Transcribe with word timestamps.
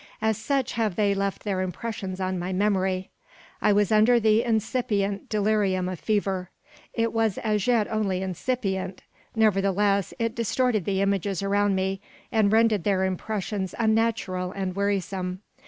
As 0.19 0.35
such 0.35 0.71
have 0.71 0.95
they 0.95 1.13
left 1.13 1.43
their 1.43 1.61
impressions 1.61 2.19
on 2.19 2.39
my 2.39 2.51
memory. 2.51 3.11
I 3.61 3.71
was 3.71 3.91
under 3.91 4.19
the 4.19 4.41
incipient 4.41 5.29
delirium 5.29 5.87
of 5.87 5.99
fever. 5.99 6.49
It 6.91 7.13
was 7.13 7.37
as 7.37 7.67
yet 7.67 7.87
only 7.87 8.23
incipient; 8.23 9.03
nevertheless, 9.35 10.11
it 10.17 10.33
distorted 10.33 10.85
the 10.85 11.01
images 11.01 11.43
around 11.43 11.75
me, 11.75 12.01
and 12.31 12.51
rendered 12.51 12.83
their 12.83 13.05
impressions 13.05 13.75
unnatural 13.77 14.51
and 14.53 14.75
wearisome. 14.75 15.41